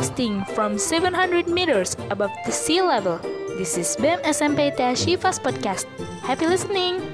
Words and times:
Broadcasting 0.00 0.44
from 0.56 0.78
700 0.78 1.46
meters 1.46 1.94
above 2.08 2.32
the 2.46 2.52
sea 2.52 2.80
level. 2.80 3.20
This 3.60 3.76
is 3.76 3.92
BEM 4.00 4.16
SMP 4.24 4.72
Tia 4.72 4.96
Shifas 4.96 5.36
Podcast. 5.36 5.84
Happy 6.24 6.48
listening! 6.48 7.04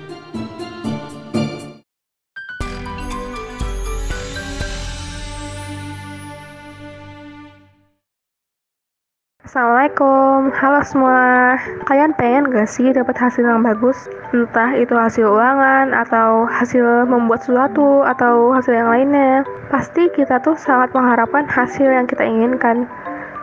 Assalamualaikum, 9.46 10.50
halo 10.58 10.82
semua. 10.82 11.54
Kalian 11.86 12.18
pengen 12.18 12.50
gak 12.50 12.66
sih 12.66 12.90
dapat 12.90 13.14
hasil 13.14 13.46
yang 13.46 13.62
bagus? 13.62 14.10
Entah 14.34 14.74
itu 14.74 14.90
hasil 14.90 15.22
ulangan 15.22 15.94
atau 15.94 16.50
hasil 16.50 17.06
membuat 17.06 17.46
sesuatu 17.46 18.02
atau 18.02 18.50
hasil 18.50 18.74
yang 18.74 18.90
lainnya. 18.90 19.46
Pasti 19.70 20.10
kita 20.10 20.42
tuh 20.42 20.58
sangat 20.58 20.90
mengharapkan 20.98 21.46
hasil 21.46 21.86
yang 21.86 22.10
kita 22.10 22.26
inginkan. 22.26 22.90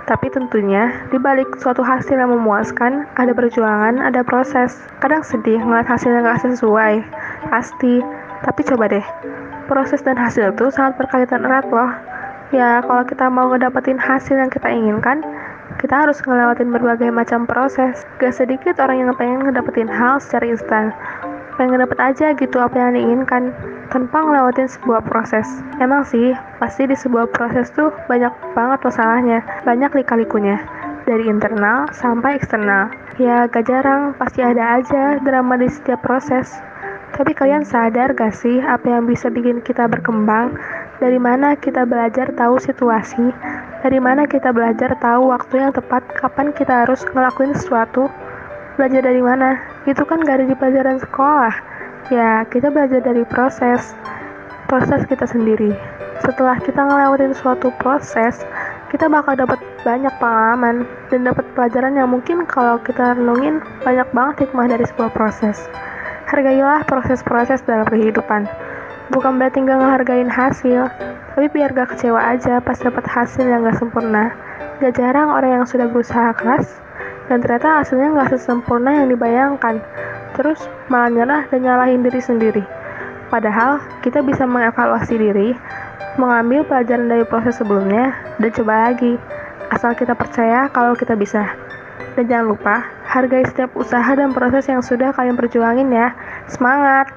Tapi 0.03 0.27
tentunya, 0.27 0.91
di 1.07 1.15
balik 1.15 1.47
suatu 1.63 1.79
hasil 1.79 2.19
yang 2.19 2.35
memuaskan, 2.35 3.07
ada 3.15 3.31
perjuangan, 3.31 4.03
ada 4.03 4.27
proses. 4.27 4.75
Kadang 4.99 5.23
sedih 5.23 5.63
ngeliat 5.63 5.87
hasil 5.87 6.11
yang 6.11 6.27
gak 6.27 6.43
sesuai. 6.43 6.99
Pasti. 7.47 8.03
Tapi 8.43 8.59
coba 8.67 8.91
deh, 8.91 9.05
proses 9.71 10.03
dan 10.03 10.19
hasil 10.19 10.51
tuh 10.59 10.67
sangat 10.67 10.99
berkaitan 10.99 11.47
erat 11.47 11.63
loh. 11.71 11.95
Ya, 12.51 12.83
kalau 12.83 13.07
kita 13.07 13.31
mau 13.31 13.49
ngedapetin 13.49 13.97
hasil 13.97 14.35
yang 14.35 14.51
kita 14.51 14.67
inginkan, 14.67 15.23
kita 15.83 16.07
harus 16.07 16.23
ngelewatin 16.23 16.71
berbagai 16.71 17.11
macam 17.11 17.43
proses. 17.43 18.07
Gak 18.15 18.31
sedikit 18.31 18.79
orang 18.79 19.03
yang 19.03 19.11
pengen 19.19 19.43
ngedapetin 19.43 19.91
hal 19.91 20.15
secara 20.23 20.47
instan. 20.47 20.95
Pengen 21.59 21.83
dapet 21.83 21.99
aja 21.99 22.31
gitu 22.39 22.55
apa 22.63 22.71
yang 22.79 22.95
diinginkan, 22.95 23.51
tanpa 23.91 24.23
ngelewatin 24.23 24.71
sebuah 24.71 25.03
proses. 25.03 25.43
Emang 25.83 26.07
sih, 26.07 26.31
pasti 26.63 26.87
di 26.87 26.95
sebuah 26.95 27.27
proses 27.35 27.67
tuh 27.75 27.91
banyak 28.07 28.31
banget 28.55 28.79
masalahnya, 28.79 29.43
banyak 29.67 29.91
lika-likunya. 29.91 30.55
Dari 31.03 31.27
internal 31.27 31.91
sampai 31.91 32.39
eksternal. 32.39 32.87
Ya, 33.19 33.51
gak 33.51 33.67
jarang, 33.67 34.15
pasti 34.15 34.39
ada 34.39 34.79
aja 34.79 35.19
drama 35.19 35.59
di 35.59 35.67
setiap 35.67 35.99
proses. 35.99 36.47
Tapi 37.11 37.35
kalian 37.35 37.67
sadar 37.67 38.15
gak 38.15 38.31
sih 38.31 38.63
apa 38.63 38.87
yang 38.87 39.03
bisa 39.03 39.27
bikin 39.27 39.59
kita 39.59 39.91
berkembang? 39.91 40.55
Dari 41.03 41.19
mana 41.19 41.59
kita 41.59 41.83
belajar 41.83 42.31
tahu 42.33 42.55
situasi? 42.55 43.35
Dari 43.83 43.99
mana 43.99 44.23
kita 44.23 44.55
belajar 44.55 44.95
tahu 45.03 45.35
waktu 45.35 45.59
yang 45.59 45.75
tepat 45.75 46.07
kapan 46.15 46.55
kita 46.55 46.87
harus 46.87 47.03
ngelakuin 47.03 47.51
sesuatu? 47.51 48.07
Belajar 48.79 49.03
dari 49.03 49.19
mana? 49.19 49.59
Itu 49.83 50.07
kan 50.07 50.23
gak 50.23 50.39
ada 50.39 50.47
di 50.47 50.55
pelajaran 50.55 51.03
sekolah. 51.03 51.51
Ya, 52.07 52.47
kita 52.47 52.71
belajar 52.71 53.03
dari 53.03 53.27
proses. 53.27 53.91
Proses 54.71 55.03
kita 55.03 55.27
sendiri. 55.27 55.75
Setelah 56.23 56.63
kita 56.63 56.79
ngelewatin 56.79 57.35
suatu 57.35 57.75
proses, 57.83 58.47
kita 58.87 59.11
bakal 59.11 59.35
dapat 59.35 59.59
banyak 59.83 60.15
pengalaman 60.15 60.87
dan 61.11 61.27
dapat 61.27 61.43
pelajaran 61.51 61.99
yang 61.99 62.07
mungkin 62.07 62.47
kalau 62.47 62.79
kita 62.87 63.19
renungin 63.19 63.59
banyak 63.83 64.07
banget 64.15 64.47
hikmah 64.47 64.71
dari 64.71 64.87
sebuah 64.87 65.11
proses. 65.11 65.59
Hargailah 66.31 66.87
proses-proses 66.87 67.59
dalam 67.67 67.83
kehidupan. 67.91 68.47
Bukan 69.11 69.35
berarti 69.35 69.59
nggak 69.59 69.79
ngehargain 69.83 70.31
hasil, 70.31 70.87
tapi 71.33 71.49
biar 71.49 71.73
gak 71.73 71.97
kecewa 71.97 72.21
aja 72.21 72.61
pas 72.61 72.77
dapat 72.77 73.03
hasil 73.09 73.43
yang 73.43 73.65
gak 73.65 73.81
sempurna. 73.81 74.31
Gak 74.79 74.95
jarang 74.95 75.33
orang 75.33 75.59
yang 75.59 75.65
sudah 75.65 75.89
berusaha 75.89 76.31
keras, 76.37 76.79
dan 77.27 77.41
ternyata 77.41 77.83
hasilnya 77.83 78.13
gak 78.15 78.37
sesempurna 78.37 79.03
yang 79.03 79.07
dibayangkan. 79.09 79.81
Terus 80.37 80.61
malah 80.87 81.09
nyerah 81.09 81.43
dan 81.49 81.59
nyalahin 81.65 82.05
diri 82.05 82.21
sendiri. 82.21 82.63
Padahal 83.33 83.81
kita 84.05 84.21
bisa 84.21 84.45
mengevaluasi 84.45 85.17
diri, 85.17 85.57
mengambil 86.21 86.61
pelajaran 86.69 87.09
dari 87.09 87.25
proses 87.25 87.57
sebelumnya, 87.57 88.13
dan 88.37 88.49
coba 88.53 88.89
lagi. 88.89 89.17
Asal 89.73 89.97
kita 89.97 90.13
percaya 90.13 90.69
kalau 90.69 90.93
kita 90.93 91.17
bisa. 91.17 91.49
Dan 92.13 92.29
jangan 92.29 92.53
lupa, 92.53 92.85
hargai 93.09 93.45
setiap 93.49 93.73
usaha 93.73 94.13
dan 94.13 94.33
proses 94.33 94.69
yang 94.69 94.85
sudah 94.85 95.13
kalian 95.17 95.33
perjuangin 95.33 95.89
ya. 95.89 96.13
Semangat! 96.45 97.13